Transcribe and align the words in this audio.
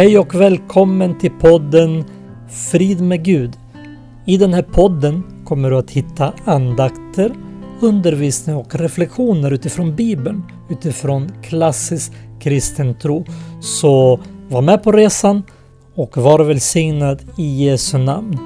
Hej 0.00 0.18
och 0.18 0.34
välkommen 0.34 1.18
till 1.18 1.30
podden 1.30 2.04
Frid 2.48 3.00
med 3.00 3.24
Gud. 3.24 3.56
I 4.26 4.36
den 4.36 4.54
här 4.54 4.62
podden 4.62 5.22
kommer 5.44 5.70
du 5.70 5.76
att 5.76 5.90
hitta 5.90 6.32
andakter, 6.44 7.32
undervisning 7.80 8.56
och 8.56 8.74
reflektioner 8.74 9.50
utifrån 9.50 9.96
Bibeln, 9.96 10.42
utifrån 10.70 11.28
klassisk 11.42 12.12
kristen 12.40 12.94
tro. 12.94 13.24
Så 13.60 14.20
var 14.48 14.62
med 14.62 14.82
på 14.82 14.92
resan 14.92 15.42
och 15.94 16.16
var 16.16 16.44
välsignad 16.44 17.22
i 17.38 17.64
Jesu 17.64 17.98
namn. 17.98 18.38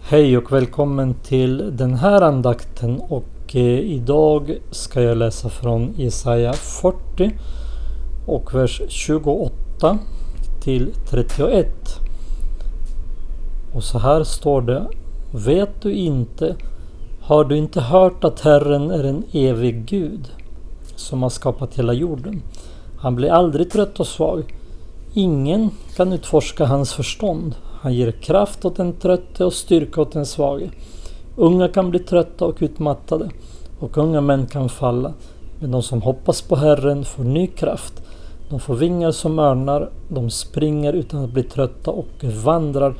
Hej 0.00 0.36
och 0.38 0.52
välkommen 0.52 1.14
till 1.14 1.76
den 1.76 1.94
här 1.94 2.22
andakten 2.22 3.00
och 3.00 3.24
eh, 3.56 3.78
idag 3.78 4.58
ska 4.70 5.02
jag 5.02 5.16
läsa 5.16 5.48
från 5.48 5.94
Jesaja 5.96 6.52
40 6.52 7.30
och 8.26 8.54
vers 8.54 8.82
28 8.88 9.98
till 10.60 10.92
31. 11.10 11.66
Och 13.74 13.84
så 13.84 13.98
här 13.98 14.24
står 14.24 14.62
det 14.62 14.86
Vet 15.32 15.82
du 15.82 15.92
inte, 15.92 16.56
har 17.20 17.44
du 17.44 17.56
inte 17.56 17.80
hört 17.80 18.24
att 18.24 18.40
Herren 18.40 18.90
är 18.90 19.04
en 19.04 19.24
evig 19.32 19.84
Gud 19.84 20.32
som 20.96 21.22
har 21.22 21.30
skapat 21.30 21.78
hela 21.78 21.92
jorden? 21.92 22.42
Han 22.98 23.16
blir 23.16 23.30
aldrig 23.30 23.70
trött 23.70 24.00
och 24.00 24.06
svag. 24.06 24.54
Ingen 25.14 25.70
kan 25.96 26.12
utforska 26.12 26.64
hans 26.64 26.92
förstånd. 26.92 27.54
Han 27.80 27.94
ger 27.94 28.10
kraft 28.10 28.64
åt 28.64 28.76
den 28.76 28.92
trötte 28.92 29.44
och 29.44 29.52
styrka 29.52 30.00
åt 30.00 30.12
den 30.12 30.26
svage. 30.26 30.70
Unga 31.40 31.68
kan 31.68 31.90
bli 31.90 31.98
trötta 31.98 32.44
och 32.44 32.56
utmattade 32.60 33.30
och 33.78 33.98
unga 33.98 34.20
män 34.20 34.46
kan 34.46 34.68
falla. 34.68 35.12
Men 35.60 35.70
de 35.70 35.82
som 35.82 36.02
hoppas 36.02 36.42
på 36.42 36.56
Herren 36.56 37.04
får 37.04 37.24
ny 37.24 37.46
kraft. 37.46 38.02
De 38.50 38.60
får 38.60 38.74
vingar 38.74 39.10
som 39.10 39.38
örnar, 39.38 39.90
de 40.08 40.30
springer 40.30 40.92
utan 40.92 41.24
att 41.24 41.30
bli 41.30 41.42
trötta 41.42 41.90
och 41.90 42.24
vandrar 42.24 42.94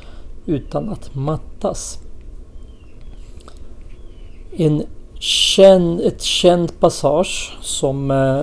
utan 0.47 0.89
att 0.89 1.15
mattas. 1.15 1.99
En 4.57 4.83
känd, 5.21 6.01
ett 6.01 6.23
känt 6.23 6.81
passage 6.81 7.57
som 7.61 8.11
eh, 8.11 8.43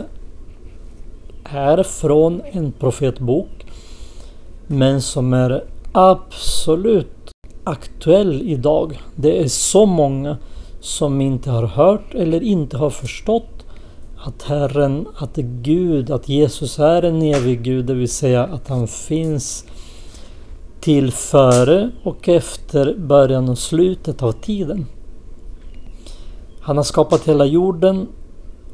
är 1.44 1.84
från 1.84 2.42
en 2.52 2.72
profetbok 2.72 3.66
men 4.68 5.02
som 5.02 5.34
är 5.34 5.64
absolut 5.92 7.15
aktuell 7.66 8.42
idag. 8.42 9.02
Det 9.16 9.44
är 9.44 9.48
så 9.48 9.86
många 9.86 10.38
som 10.80 11.22
inte 11.22 11.52
har 11.52 11.68
hört 11.68 12.14
eller 12.14 12.44
inte 12.44 12.78
har 12.78 12.90
förstått 12.90 13.66
att 14.18 14.44
Herren, 14.44 15.08
att 15.18 15.36
Gud, 15.38 16.12
att 16.12 16.30
Jesus 16.30 16.80
är 16.80 17.04
en 17.04 17.22
evig 17.22 17.64
Gud, 17.64 17.86
det 17.86 17.94
vill 17.94 18.10
säga 18.10 18.44
att 18.44 18.68
han 18.68 18.88
finns 18.88 19.66
till 20.80 21.12
före 21.12 21.90
och 22.04 22.30
efter 22.30 22.96
början 22.98 23.50
och 23.50 23.58
slutet 23.58 24.24
av 24.24 24.32
tiden. 24.32 24.86
Han 26.60 26.78
har 26.78 26.84
skapat 26.84 27.28
hela 27.28 27.46
jorden 27.46 28.08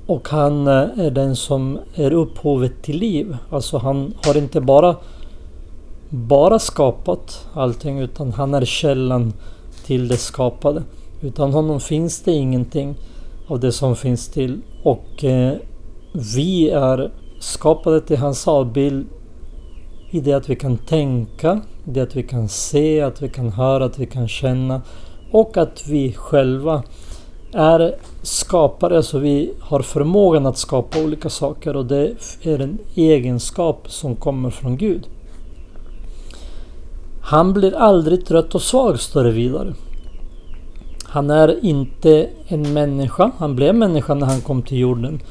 och 0.06 0.30
han 0.30 0.68
eh, 0.68 0.74
är 0.74 1.12
den 1.12 1.36
som 1.36 1.80
är 1.96 2.12
upphovet 2.12 2.84
till 2.84 2.98
liv. 2.98 3.38
Alltså 3.50 3.78
han 3.78 4.14
har 4.26 4.38
inte 4.38 4.62
bara 4.62 4.96
bara 6.14 6.60
skapat 6.60 7.48
allting 7.54 8.00
utan 8.00 8.32
han 8.32 8.54
är 8.54 8.66
källan 8.66 9.34
till 9.86 10.08
det 10.08 10.18
skapade. 10.18 10.84
Utan 11.22 11.54
honom 11.54 11.80
finns 11.80 12.22
det 12.22 12.32
ingenting 12.32 12.96
av 13.48 13.60
det 13.60 13.72
som 13.72 13.96
finns 13.96 14.28
till. 14.28 14.62
Och 14.84 15.24
eh, 15.24 15.54
vi 16.36 16.70
är 16.70 17.12
skapade 17.40 18.02
till 18.02 18.18
hans 18.18 18.48
avbild 18.48 19.08
i 20.10 20.20
det 20.20 20.34
att 20.34 20.50
vi 20.50 20.56
kan 20.56 20.78
tänka, 20.78 21.62
i 21.86 21.90
det 21.92 22.02
att 22.02 22.16
vi 22.16 22.24
kan 22.24 22.50
se, 22.50 23.02
att 23.02 23.22
vi 23.22 23.30
kan 23.30 23.50
höra, 23.50 23.86
att 23.86 24.00
vi 24.00 24.06
kan 24.06 24.28
känna 24.28 24.82
och 25.32 25.58
att 25.58 25.88
vi 25.88 26.14
själva 26.14 26.84
är 27.54 27.96
skapare, 28.22 29.04
så 29.04 29.18
vi 29.20 29.54
har 29.60 29.82
förmågan 29.82 30.46
att 30.46 30.58
skapa 30.58 31.04
olika 31.04 31.30
saker 31.30 31.76
och 31.76 31.86
det 31.86 32.14
är 32.42 32.60
en 32.60 32.78
egenskap 32.96 33.92
som 33.92 34.16
kommer 34.16 34.50
från 34.50 34.78
Gud. 34.78 35.08
Han 37.22 37.54
blir 37.54 37.76
aldrig 37.76 38.26
trött 38.26 38.56
och 38.56 38.62
svag, 38.62 39.00
står 39.00 39.24
det 39.24 39.32
vidare. 39.32 39.74
Han 41.04 41.30
är 41.30 41.66
inte 41.66 42.30
en 42.48 42.74
människa. 42.74 43.32
Han 43.38 43.56
blev 43.56 43.76
människa 43.76 44.14
när 44.14 44.28
han 44.28 44.42
kom 44.42 44.62
till 44.62 44.78
jorden. 44.78 45.22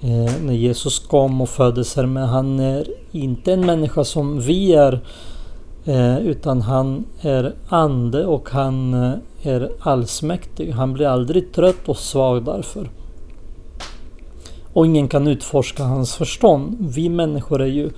Eh, 0.00 0.32
när 0.42 0.52
Jesus 0.52 0.98
kom 0.98 1.40
och 1.40 1.48
föddes 1.48 1.96
här. 1.96 2.06
Men 2.06 2.28
han 2.28 2.60
är 2.60 2.86
inte 3.12 3.52
en 3.52 3.66
människa 3.66 4.04
som 4.04 4.40
vi 4.40 4.72
är. 4.72 5.00
Eh, 5.84 6.18
utan 6.18 6.62
han 6.62 7.04
är 7.20 7.54
ande 7.68 8.26
och 8.26 8.50
han 8.50 8.94
eh, 8.94 9.12
är 9.42 9.70
allsmäktig. 9.80 10.70
Han 10.70 10.92
blir 10.92 11.06
aldrig 11.06 11.52
trött 11.52 11.88
och 11.88 11.96
svag 11.96 12.44
därför. 12.44 12.90
Och 14.72 14.86
ingen 14.86 15.08
kan 15.08 15.26
utforska 15.26 15.82
hans 15.82 16.14
förstånd. 16.14 16.76
Vi 16.80 17.08
människor 17.08 17.62
är 17.62 17.66
ju 17.66 17.90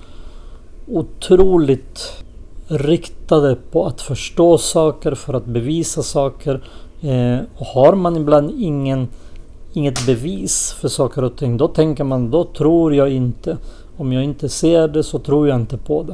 otroligt 0.87 2.23
riktade 2.67 3.55
på 3.71 3.85
att 3.85 4.01
förstå 4.01 4.57
saker 4.57 5.15
för 5.15 5.33
att 5.33 5.45
bevisa 5.45 6.03
saker. 6.03 6.61
Eh, 7.01 7.39
och 7.57 7.65
har 7.65 7.95
man 7.95 8.17
ibland 8.17 8.51
ingen, 8.57 9.07
inget 9.73 10.05
bevis 10.05 10.75
för 10.79 10.87
saker 10.87 11.23
och 11.23 11.37
ting, 11.37 11.57
då 11.57 11.67
tänker 11.67 12.03
man 12.03 12.31
då 12.31 12.43
tror 12.43 12.95
jag 12.95 13.09
inte. 13.09 13.57
Om 13.97 14.13
jag 14.13 14.23
inte 14.23 14.49
ser 14.49 14.87
det 14.87 15.03
så 15.03 15.19
tror 15.19 15.47
jag 15.47 15.59
inte 15.59 15.77
på 15.77 16.03
det. 16.03 16.13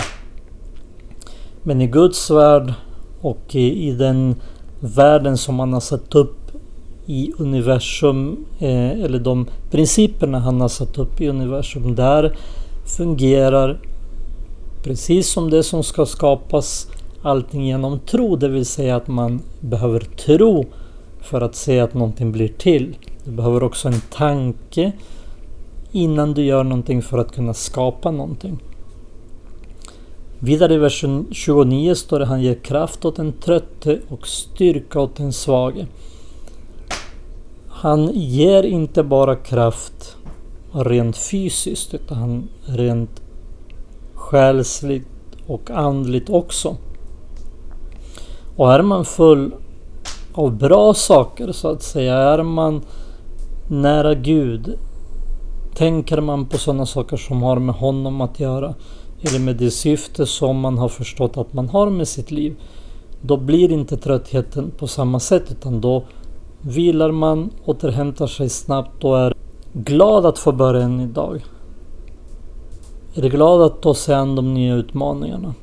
Men 1.63 1.81
i 1.81 1.87
Guds 1.87 2.31
värld 2.31 2.73
och 3.21 3.55
i, 3.55 3.87
i 3.87 3.91
den 3.91 4.35
världen 4.79 5.37
som 5.37 5.59
han 5.59 5.73
har 5.73 5.79
satt 5.79 6.15
upp 6.15 6.37
i 7.05 7.31
universum, 7.37 8.45
eh, 8.59 9.03
eller 9.03 9.19
de 9.19 9.47
principerna 9.71 10.39
han 10.39 10.61
har 10.61 10.67
satt 10.67 10.97
upp 10.97 11.21
i 11.21 11.27
universum, 11.27 11.95
där 11.95 12.37
fungerar 12.97 13.79
Precis 14.83 15.29
som 15.29 15.49
det 15.49 15.63
som 15.63 15.83
ska 15.83 16.05
skapas 16.05 16.87
allting 17.21 17.65
genom 17.65 17.99
tro, 17.99 18.35
det 18.35 18.49
vill 18.49 18.65
säga 18.65 18.95
att 18.95 19.07
man 19.07 19.41
behöver 19.59 19.99
tro 19.99 20.65
för 21.21 21.41
att 21.41 21.55
se 21.55 21.79
att 21.79 21.93
någonting 21.93 22.31
blir 22.31 22.47
till. 22.47 22.97
Du 23.23 23.31
behöver 23.31 23.63
också 23.63 23.87
en 23.87 24.01
tanke 24.09 24.91
innan 25.91 26.33
du 26.33 26.43
gör 26.43 26.63
någonting 26.63 27.01
för 27.01 27.17
att 27.17 27.31
kunna 27.31 27.53
skapa 27.53 28.11
någonting. 28.11 28.59
Vidare 30.39 30.73
i 30.73 30.77
vers 30.77 31.05
29 31.31 31.95
står 31.95 32.19
det 32.19 32.25
han 32.25 32.41
ger 32.41 32.55
kraft 32.55 33.05
åt 33.05 33.15
den 33.15 33.33
trötte 33.33 33.99
och 34.09 34.27
styrka 34.27 34.99
åt 34.99 35.15
den 35.15 35.33
svage. 35.33 35.87
Han 37.67 38.11
ger 38.13 38.63
inte 38.63 39.03
bara 39.03 39.35
kraft 39.35 40.17
rent 40.71 41.17
fysiskt 41.17 41.93
utan 41.93 42.17
han 42.17 42.49
rent 42.65 43.22
själsligt 44.33 45.07
och 45.47 45.71
andligt 45.71 46.29
också. 46.29 46.75
Och 48.55 48.73
är 48.73 48.81
man 48.81 49.05
full 49.05 49.51
av 50.33 50.57
bra 50.57 50.93
saker 50.93 51.51
så 51.51 51.67
att 51.67 51.83
säga, 51.83 52.15
är 52.15 52.43
man 52.43 52.81
nära 53.67 54.13
Gud, 54.13 54.79
tänker 55.75 56.21
man 56.21 56.45
på 56.45 56.57
sådana 56.57 56.85
saker 56.85 57.17
som 57.17 57.43
har 57.43 57.59
med 57.59 57.75
honom 57.75 58.21
att 58.21 58.39
göra 58.39 58.73
eller 59.21 59.39
med 59.39 59.55
det 59.55 59.71
syfte 59.71 60.25
som 60.25 60.59
man 60.59 60.77
har 60.77 60.89
förstått 60.89 61.37
att 61.37 61.53
man 61.53 61.69
har 61.69 61.89
med 61.89 62.07
sitt 62.07 62.31
liv. 62.31 62.55
Då 63.21 63.37
blir 63.37 63.71
inte 63.71 63.97
tröttheten 63.97 64.71
på 64.77 64.87
samma 64.87 65.19
sätt 65.19 65.51
utan 65.51 65.81
då 65.81 66.03
vilar 66.61 67.11
man, 67.11 67.49
återhämtar 67.65 68.27
sig 68.27 68.49
snabbt 68.49 69.03
och 69.03 69.19
är 69.19 69.33
glad 69.73 70.25
att 70.25 70.39
få 70.39 70.51
börja 70.51 70.81
en 70.81 70.97
ny 70.97 71.07
dag. 71.07 71.43
Är 73.15 73.21
du 73.21 73.29
glad 73.29 73.61
att 73.61 73.81
ta 73.81 73.93
sig 73.93 74.15
an 74.15 74.35
de 74.35 74.53
nya 74.53 74.75
utmaningarna? 74.75 75.53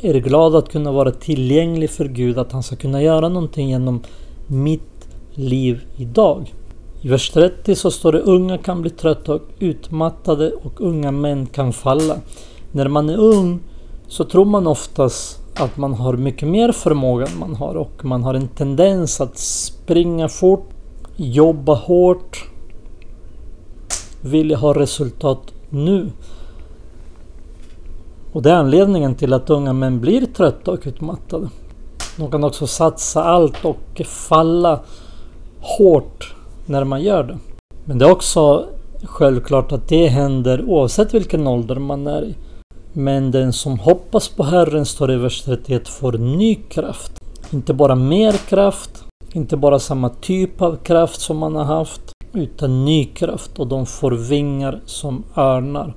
Är 0.00 0.14
du 0.14 0.20
glad 0.20 0.54
att 0.54 0.68
kunna 0.68 0.92
vara 0.92 1.10
tillgänglig 1.10 1.90
för 1.90 2.04
Gud, 2.04 2.38
att 2.38 2.52
han 2.52 2.62
ska 2.62 2.76
kunna 2.76 3.02
göra 3.02 3.28
någonting 3.28 3.68
genom 3.68 4.00
mitt 4.46 5.08
liv 5.34 5.80
idag? 5.96 6.54
I 7.00 7.08
vers 7.08 7.30
30 7.30 7.74
så 7.74 7.90
står 7.90 8.12
det 8.12 8.20
unga 8.20 8.58
kan 8.58 8.82
bli 8.82 8.90
trötta 8.90 9.34
och 9.34 9.42
utmattade 9.58 10.52
och 10.52 10.80
unga 10.80 11.10
män 11.10 11.46
kan 11.46 11.72
falla. 11.72 12.16
När 12.72 12.88
man 12.88 13.08
är 13.08 13.16
ung 13.16 13.60
så 14.08 14.24
tror 14.24 14.44
man 14.44 14.66
oftast 14.66 15.40
att 15.60 15.76
man 15.76 15.94
har 15.94 16.16
mycket 16.16 16.48
mer 16.48 16.72
förmåga 16.72 17.26
än 17.26 17.38
man 17.38 17.54
har 17.54 17.74
och 17.74 18.04
man 18.04 18.22
har 18.22 18.34
en 18.34 18.48
tendens 18.48 19.20
att 19.20 19.38
springa 19.38 20.28
fort, 20.28 20.68
jobba 21.16 21.74
hårt, 21.74 22.51
vilja 24.22 24.56
ha 24.56 24.74
resultat 24.74 25.52
nu. 25.70 26.10
Och 28.32 28.42
det 28.42 28.50
är 28.50 28.54
anledningen 28.54 29.14
till 29.14 29.32
att 29.32 29.50
unga 29.50 29.72
män 29.72 30.00
blir 30.00 30.26
trötta 30.26 30.70
och 30.70 30.80
utmattade. 30.84 31.48
De 32.16 32.30
kan 32.30 32.44
också 32.44 32.66
satsa 32.66 33.24
allt 33.24 33.64
och 33.64 34.02
falla 34.06 34.80
hårt 35.60 36.34
när 36.66 36.84
man 36.84 37.02
gör 37.02 37.22
det. 37.22 37.38
Men 37.84 37.98
det 37.98 38.04
är 38.04 38.12
också 38.12 38.66
självklart 39.02 39.72
att 39.72 39.88
det 39.88 40.06
händer 40.06 40.64
oavsett 40.64 41.14
vilken 41.14 41.46
ålder 41.46 41.76
man 41.76 42.06
är 42.06 42.22
i. 42.22 42.34
Men 42.92 43.30
den 43.30 43.52
som 43.52 43.78
hoppas 43.78 44.28
på 44.28 44.42
Herren, 44.42 44.86
står 44.86 45.12
i 45.12 45.16
vers 45.16 45.42
31, 45.42 45.88
får 45.88 46.12
ny 46.12 46.54
kraft. 46.54 47.12
Inte 47.50 47.74
bara 47.74 47.94
mer 47.94 48.32
kraft, 48.32 49.04
inte 49.32 49.56
bara 49.56 49.78
samma 49.78 50.08
typ 50.08 50.62
av 50.62 50.76
kraft 50.76 51.20
som 51.20 51.38
man 51.38 51.56
har 51.56 51.64
haft, 51.64 52.12
utan 52.32 52.84
ny 52.84 53.04
kraft 53.04 53.58
och 53.58 53.66
de 53.66 53.86
får 53.86 54.10
vingar 54.10 54.80
som 54.86 55.24
örnar. 55.36 55.94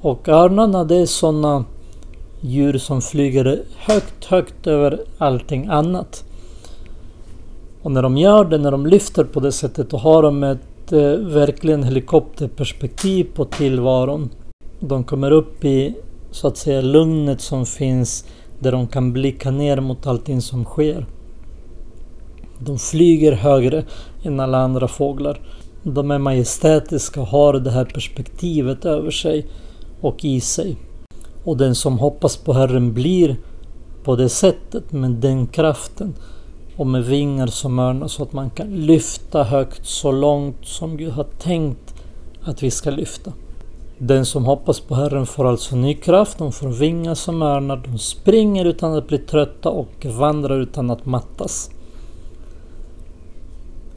Och 0.00 0.28
örnarna 0.28 0.84
det 0.84 0.96
är 0.96 1.06
sådana 1.06 1.64
djur 2.40 2.78
som 2.78 3.02
flyger 3.02 3.62
högt, 3.76 4.24
högt 4.24 4.66
över 4.66 5.00
allting 5.18 5.66
annat. 5.66 6.24
Och 7.82 7.90
när 7.90 8.02
de 8.02 8.16
gör 8.16 8.44
det, 8.44 8.58
när 8.58 8.70
de 8.70 8.86
lyfter 8.86 9.24
på 9.24 9.40
det 9.40 9.52
sättet, 9.52 9.90
då 9.90 9.96
har 9.96 10.22
de 10.22 10.42
ett 10.42 10.92
eh, 10.92 10.98
verkligen 11.12 11.82
helikopterperspektiv 11.82 13.26
på 13.34 13.44
tillvaron. 13.44 14.30
De 14.80 15.04
kommer 15.04 15.30
upp 15.30 15.64
i 15.64 15.94
så 16.30 16.48
att 16.48 16.56
säga 16.56 16.80
lugnet 16.80 17.40
som 17.40 17.66
finns 17.66 18.24
där 18.58 18.72
de 18.72 18.86
kan 18.86 19.12
blicka 19.12 19.50
ner 19.50 19.80
mot 19.80 20.06
allting 20.06 20.40
som 20.40 20.64
sker. 20.64 21.06
De 22.64 22.78
flyger 22.78 23.32
högre 23.32 23.84
än 24.22 24.40
alla 24.40 24.58
andra 24.58 24.88
fåglar. 24.88 25.40
De 25.82 26.10
är 26.10 26.18
majestätiska 26.18 27.20
och 27.20 27.26
har 27.26 27.54
det 27.54 27.70
här 27.70 27.84
perspektivet 27.84 28.84
över 28.84 29.10
sig 29.10 29.46
och 30.00 30.24
i 30.24 30.40
sig. 30.40 30.76
Och 31.44 31.56
den 31.56 31.74
som 31.74 31.98
hoppas 31.98 32.36
på 32.36 32.52
Herren 32.52 32.92
blir 32.92 33.36
på 34.04 34.16
det 34.16 34.28
sättet 34.28 34.92
med 34.92 35.10
den 35.10 35.46
kraften 35.46 36.14
och 36.76 36.86
med 36.86 37.04
vingar 37.04 37.46
som 37.46 37.78
örnar 37.78 38.08
så 38.08 38.22
att 38.22 38.32
man 38.32 38.50
kan 38.50 38.70
lyfta 38.70 39.42
högt 39.42 39.86
så 39.86 40.12
långt 40.12 40.66
som 40.66 40.96
Gud 40.96 41.12
har 41.12 41.26
tänkt 41.38 41.94
att 42.44 42.62
vi 42.62 42.70
ska 42.70 42.90
lyfta. 42.90 43.32
Den 43.98 44.26
som 44.26 44.44
hoppas 44.44 44.80
på 44.80 44.94
Herren 44.94 45.26
får 45.26 45.48
alltså 45.48 45.76
ny 45.76 45.94
kraft, 45.94 46.38
de 46.38 46.52
får 46.52 46.68
vingar 46.68 47.14
som 47.14 47.42
örnar, 47.42 47.76
de 47.76 47.98
springer 47.98 48.64
utan 48.64 48.94
att 48.94 49.08
bli 49.08 49.18
trötta 49.18 49.70
och 49.70 50.06
vandrar 50.06 50.60
utan 50.60 50.90
att 50.90 51.06
mattas. 51.06 51.70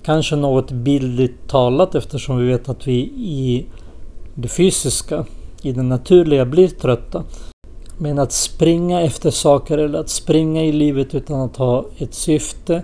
Kanske 0.06 0.36
något 0.36 0.72
bildligt 0.72 1.48
talat 1.48 1.96
eftersom 1.96 2.38
vi 2.38 2.48
vet 2.48 2.70
att 2.70 2.88
vi 2.88 3.00
i 3.18 3.66
det 4.36 4.48
fysiska, 4.48 5.26
i 5.62 5.72
det 5.72 5.84
naturliga 5.84 6.46
blir 6.46 6.68
trötta. 6.68 7.24
Men 7.98 8.20
att 8.20 8.32
springa 8.32 9.02
efter 9.02 9.32
saker 9.32 9.78
eller 9.78 10.00
att 10.00 10.10
springa 10.10 10.64
i 10.64 10.72
livet 10.72 11.16
utan 11.16 11.42
att 11.42 11.58
ha 11.58 11.86
ett 11.98 12.14
syfte 12.14 12.82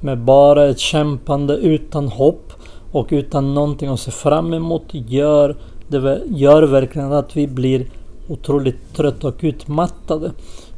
med 0.00 0.18
bara 0.18 0.66
ett 0.66 0.78
kämpande 0.78 1.56
utan 1.56 2.08
hopp 2.08 2.52
och 2.92 3.06
utan 3.10 3.54
någonting 3.54 3.88
att 3.88 4.00
se 4.00 4.10
fram 4.10 4.54
emot 4.54 4.84
gör, 4.90 5.56
det 5.88 6.22
gör 6.26 6.62
verkligen 6.62 7.12
att 7.12 7.36
vi 7.36 7.46
blir 7.46 7.86
otroligt 8.28 8.94
trötta 8.96 9.28
och 9.28 9.40
utmattade. 9.40 10.32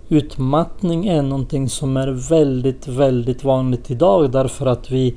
Utmattning 0.08 1.06
är 1.06 1.22
någonting 1.22 1.68
som 1.68 1.96
är 1.96 2.28
väldigt, 2.28 2.88
väldigt 2.88 3.44
vanligt 3.44 3.90
idag 3.90 4.30
därför 4.30 4.66
att 4.66 4.90
vi 4.90 5.14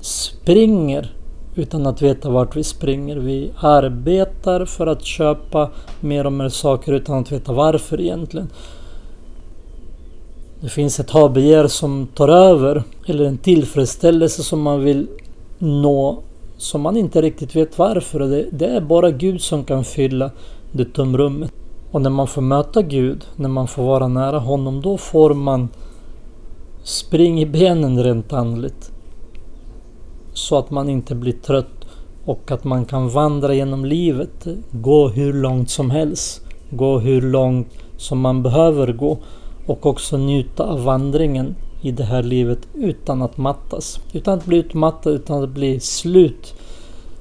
springer 0.00 1.14
utan 1.54 1.86
att 1.86 2.02
veta 2.02 2.30
vart 2.30 2.56
vi 2.56 2.64
springer. 2.64 3.16
Vi 3.16 3.52
arbetar 3.56 4.64
för 4.64 4.86
att 4.86 5.04
köpa 5.04 5.70
mer 6.00 6.26
och 6.26 6.32
mer 6.32 6.48
saker 6.48 6.92
utan 6.92 7.18
att 7.18 7.32
veta 7.32 7.52
varför 7.52 8.00
egentligen. 8.00 8.48
Det 10.60 10.68
finns 10.68 11.00
ett 11.00 11.10
habegär 11.10 11.66
som 11.66 12.06
tar 12.14 12.28
över 12.28 12.82
eller 13.06 13.24
en 13.24 13.38
tillfredsställelse 13.38 14.42
som 14.42 14.62
man 14.62 14.80
vill 14.80 15.06
nå 15.58 16.22
som 16.56 16.80
man 16.80 16.96
inte 16.96 17.22
riktigt 17.22 17.56
vet 17.56 17.78
varför. 17.78 18.20
Det, 18.20 18.46
det 18.52 18.66
är 18.66 18.80
bara 18.80 19.10
Gud 19.10 19.40
som 19.40 19.64
kan 19.64 19.84
fylla 19.84 20.30
det 20.72 20.84
tomrummet. 20.84 21.52
Och 21.90 22.02
när 22.02 22.10
man 22.10 22.26
får 22.26 22.42
möta 22.42 22.82
Gud, 22.82 23.24
när 23.36 23.48
man 23.48 23.68
får 23.68 23.82
vara 23.82 24.08
nära 24.08 24.38
honom, 24.38 24.80
då 24.80 24.96
får 24.96 25.34
man 25.34 25.68
spring 26.82 27.40
i 27.40 27.46
benen 27.46 28.02
rent 28.02 28.32
andligt 28.32 28.92
så 30.40 30.58
att 30.58 30.70
man 30.70 30.88
inte 30.88 31.14
blir 31.14 31.32
trött 31.32 31.86
och 32.24 32.50
att 32.50 32.64
man 32.64 32.84
kan 32.84 33.08
vandra 33.08 33.54
genom 33.54 33.84
livet. 33.84 34.46
Gå 34.70 35.08
hur 35.08 35.32
långt 35.32 35.70
som 35.70 35.90
helst. 35.90 36.42
Gå 36.70 36.98
hur 36.98 37.22
långt 37.22 37.68
som 37.96 38.20
man 38.20 38.42
behöver 38.42 38.92
gå 38.92 39.18
och 39.66 39.86
också 39.86 40.16
njuta 40.16 40.64
av 40.64 40.84
vandringen 40.84 41.56
i 41.82 41.90
det 41.90 42.04
här 42.04 42.22
livet 42.22 42.58
utan 42.74 43.22
att 43.22 43.36
mattas. 43.36 44.00
Utan 44.12 44.38
att 44.38 44.44
bli 44.44 44.56
utmattad, 44.56 45.12
utan 45.14 45.42
att 45.42 45.50
bli 45.50 45.80
slut. 45.80 46.54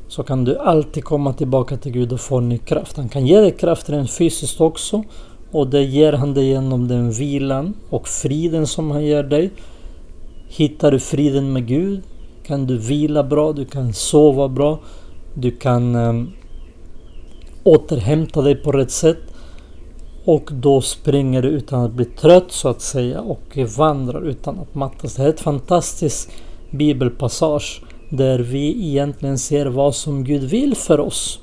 Så 0.08 0.24
kan 0.24 0.46
du 0.46 0.58
alltid 0.58 1.04
komma 1.04 1.34
tillbaka 1.34 1.78
till 1.78 1.92
Gud 1.92 2.14
och 2.14 2.20
få 2.20 2.40
ny 2.40 2.58
kraft. 2.58 2.98
Han 2.98 3.10
kan 3.10 3.28
ge 3.28 3.40
dig 3.40 3.52
kraft 3.52 3.90
rent 3.90 4.12
fysiskt 4.12 4.62
också. 4.62 5.04
Och 5.52 5.68
det 5.68 5.84
ger 5.84 6.14
han 6.14 6.34
dig 6.34 6.46
genom 6.46 6.88
den 6.88 7.12
vilan 7.12 7.74
och 7.90 8.08
friden 8.08 8.68
som 8.68 8.92
han 8.92 9.06
ger 9.06 9.24
dig. 9.24 9.52
Hittar 10.48 10.92
du 10.92 11.00
friden 11.00 11.54
med 11.54 11.68
Gud 11.68 12.02
kan 12.50 12.68
du 12.68 12.78
vila 12.78 13.24
bra, 13.24 13.54
du 13.54 13.66
kan 13.66 13.94
sova 13.94 14.48
bra, 14.48 14.80
du 15.34 15.52
kan 15.52 15.96
um, 15.96 16.32
återhämta 17.64 18.42
dig 18.42 18.56
på 18.56 18.72
rätt 18.72 18.92
sätt. 18.92 19.18
Och 20.26 20.50
då 20.54 20.82
springer 20.82 21.42
du 21.42 21.48
utan 21.48 21.84
att 21.84 21.92
bli 21.92 22.06
trött 22.06 22.52
så 22.52 22.70
att 22.70 22.82
säga 22.82 23.22
och 23.22 23.58
vandrar 23.78 24.22
utan 24.22 24.60
att 24.60 24.76
mattas. 24.76 25.16
Det 25.16 25.22
här 25.22 25.30
är 25.30 25.34
ett 25.34 25.40
fantastiskt 25.40 26.32
bibelpassage 26.72 27.82
där 28.10 28.40
vi 28.40 28.90
egentligen 28.90 29.38
ser 29.38 29.66
vad 29.66 29.96
som 29.96 30.24
Gud 30.24 30.44
vill 30.44 30.76
för 30.76 31.00
oss. 31.00 31.40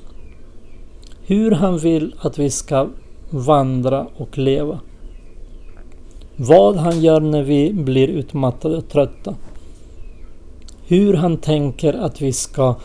Hur 1.25 1.51
han 1.51 1.77
vill 1.77 2.15
att 2.19 2.39
vi 2.39 2.49
ska 2.49 2.87
vandra 3.29 4.07
och 4.17 4.37
leva. 4.37 4.79
Vad 6.35 6.75
han 6.75 7.01
gör 7.01 7.19
när 7.19 7.43
vi 7.43 7.73
blir 7.73 8.07
utmattade 8.07 8.77
och 8.77 8.89
trötta 8.89 9.35
hur 10.87 11.13
han 11.13 11.37
tänker 11.37 11.93
att 11.93 12.21
vi 12.21 12.33
ska 12.33 12.75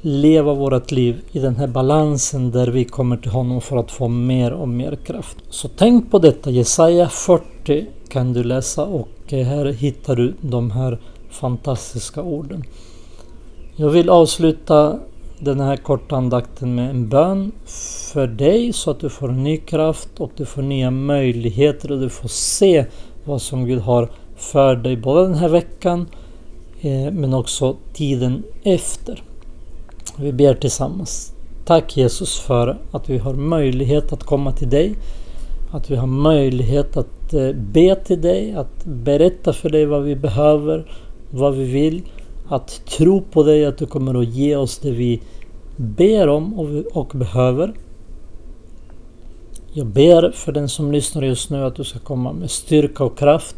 leva 0.00 0.54
vårt 0.54 0.90
liv 0.90 1.20
i 1.32 1.38
den 1.38 1.56
här 1.56 1.66
balansen 1.66 2.50
där 2.50 2.66
vi 2.66 2.84
kommer 2.84 3.16
till 3.16 3.30
honom 3.30 3.60
för 3.60 3.76
att 3.76 3.90
få 3.90 4.08
mer 4.08 4.52
och 4.52 4.68
mer 4.68 4.96
kraft. 4.96 5.36
Så 5.48 5.68
tänk 5.68 6.10
på 6.10 6.18
detta. 6.18 6.50
Jesaja 6.50 7.08
40 7.08 7.86
kan 8.08 8.32
du 8.32 8.44
läsa 8.44 8.84
och 8.84 9.08
eh, 9.28 9.46
här 9.46 9.66
hittar 9.66 10.16
du 10.16 10.34
de 10.40 10.70
här 10.70 10.98
fantastiska 11.30 12.22
orden. 12.22 12.64
Jag 13.76 13.90
vill 13.90 14.10
avsluta 14.10 14.98
den 15.38 15.60
här 15.60 15.76
korta 15.76 16.16
andakten 16.16 16.74
med 16.74 16.90
en 16.90 17.08
bön 17.08 17.52
för 18.12 18.26
dig 18.26 18.72
så 18.72 18.90
att 18.90 19.00
du 19.00 19.08
får 19.08 19.28
ny 19.28 19.56
kraft 19.56 20.20
och 20.20 20.30
du 20.36 20.44
får 20.44 20.62
nya 20.62 20.90
möjligheter 20.90 21.92
och 21.92 22.00
du 22.00 22.08
får 22.08 22.28
se 22.28 22.84
vad 23.24 23.42
som 23.42 23.66
Gud 23.66 23.80
har 23.80 24.08
för 24.36 24.76
dig 24.76 24.96
både 24.96 25.22
den 25.22 25.34
här 25.34 25.48
veckan 25.48 26.06
Eh, 26.82 27.12
men 27.12 27.34
också 27.34 27.76
tiden 27.92 28.42
efter. 28.62 29.22
Vi 30.18 30.32
ber 30.32 30.54
tillsammans. 30.54 31.32
Tack 31.64 31.96
Jesus 31.96 32.40
för 32.40 32.78
att 32.90 33.08
vi 33.08 33.18
har 33.18 33.34
möjlighet 33.34 34.12
att 34.12 34.24
komma 34.24 34.52
till 34.52 34.70
dig. 34.70 34.94
Att 35.70 35.90
vi 35.90 35.96
har 35.96 36.06
möjlighet 36.06 36.96
att 36.96 37.34
eh, 37.34 37.52
be 37.52 37.94
till 37.94 38.20
dig, 38.20 38.54
att 38.54 38.84
berätta 38.84 39.52
för 39.52 39.70
dig 39.70 39.86
vad 39.86 40.02
vi 40.02 40.16
behöver, 40.16 40.92
vad 41.30 41.54
vi 41.54 41.64
vill. 41.64 42.02
Att 42.48 42.86
tro 42.86 43.20
på 43.20 43.42
dig 43.42 43.66
att 43.66 43.78
du 43.78 43.86
kommer 43.86 44.20
att 44.20 44.28
ge 44.28 44.56
oss 44.56 44.78
det 44.78 44.90
vi 44.90 45.22
ber 45.76 46.28
om 46.28 46.58
och 46.92 47.06
behöver. 47.14 47.74
Jag 49.72 49.86
ber 49.86 50.30
för 50.30 50.52
den 50.52 50.68
som 50.68 50.92
lyssnar 50.92 51.22
just 51.22 51.50
nu 51.50 51.64
att 51.64 51.76
du 51.76 51.84
ska 51.84 51.98
komma 51.98 52.32
med 52.32 52.50
styrka 52.50 53.04
och 53.04 53.18
kraft 53.18 53.56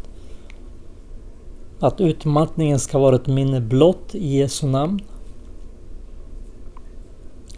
att 1.83 2.01
utmattningen 2.01 2.79
ska 2.79 2.99
vara 2.99 3.17
ett 3.17 3.27
minne 3.27 3.61
blott 3.61 4.15
i 4.15 4.37
Jesu 4.37 4.67
namn. 4.67 5.01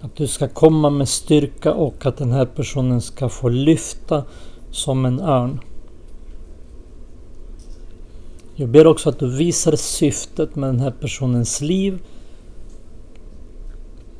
Att 0.00 0.16
du 0.16 0.26
ska 0.26 0.48
komma 0.48 0.90
med 0.90 1.08
styrka 1.08 1.72
och 1.72 2.06
att 2.06 2.16
den 2.16 2.32
här 2.32 2.46
personen 2.46 3.00
ska 3.00 3.28
få 3.28 3.48
lyfta 3.48 4.24
som 4.70 5.04
en 5.04 5.20
örn. 5.20 5.60
Jag 8.54 8.68
ber 8.68 8.86
också 8.86 9.08
att 9.08 9.18
du 9.18 9.36
visar 9.36 9.76
syftet 9.76 10.56
med 10.56 10.68
den 10.68 10.80
här 10.80 10.94
personens 11.00 11.60
liv. 11.60 12.02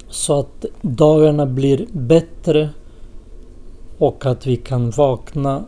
Så 0.09 0.41
att 0.41 0.65
dagarna 0.83 1.47
blir 1.47 1.87
bättre 1.93 2.71
och 3.99 4.27
att 4.27 4.47
vi 4.47 4.57
kan 4.57 4.91
vakna 4.91 5.65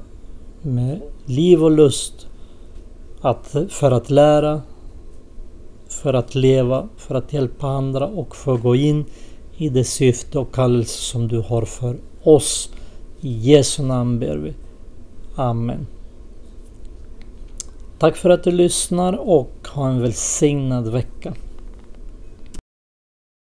med 0.62 1.00
liv 1.26 1.64
och 1.64 1.70
lust 1.70 2.26
att, 3.20 3.56
för 3.68 3.90
att 3.90 4.10
lära, 4.10 4.62
för 5.88 6.14
att 6.14 6.34
leva, 6.34 6.88
för 6.96 7.14
att 7.14 7.32
hjälpa 7.32 7.66
andra 7.66 8.06
och 8.06 8.36
för 8.36 8.54
att 8.54 8.62
gå 8.62 8.76
in 8.76 9.04
i 9.56 9.68
det 9.68 9.84
syfte 9.84 10.38
och 10.38 10.54
kallelse 10.54 10.98
som 10.98 11.28
du 11.28 11.40
har 11.40 11.62
för 11.62 11.96
oss. 12.22 12.70
I 13.20 13.28
Jesu 13.28 13.82
namn 13.82 14.18
ber 14.18 14.36
vi. 14.36 14.54
Amen. 15.36 15.86
Tack 17.98 18.16
för 18.16 18.30
att 18.30 18.44
du 18.44 18.50
lyssnar 18.50 19.12
och 19.12 19.68
ha 19.74 19.88
en 19.88 20.00
välsignad 20.00 20.88
vecka. 20.88 21.34